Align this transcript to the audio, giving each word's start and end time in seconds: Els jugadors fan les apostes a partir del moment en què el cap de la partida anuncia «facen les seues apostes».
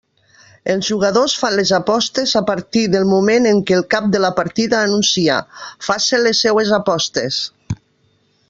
Els 0.75 0.87
jugadors 0.93 1.35
fan 1.41 1.57
les 1.59 1.73
apostes 1.79 2.33
a 2.39 2.41
partir 2.47 2.83
del 2.95 3.05
moment 3.11 3.47
en 3.51 3.61
què 3.69 3.77
el 3.77 3.85
cap 3.93 4.09
de 4.17 4.23
la 4.25 4.33
partida 4.43 4.81
anuncia 4.89 5.39
«facen 5.91 6.25
les 6.29 6.45
seues 6.47 6.77
apostes». 6.83 7.43